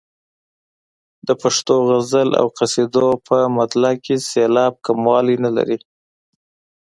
[1.27, 5.77] د پښتو غزل او قصیدو په مطلع کې سېلاب کموالی نه لري.